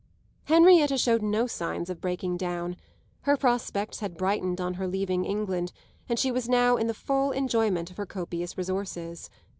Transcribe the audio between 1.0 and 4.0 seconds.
no signs of breaking down. Her prospects